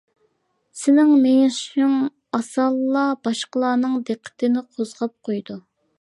[0.83, 1.93] سېنىڭ مېڭىشىڭ
[2.37, 5.61] ئاسانلا باشقىلارنىڭ دىققىتىنى قوزغاپ قويىدۇ.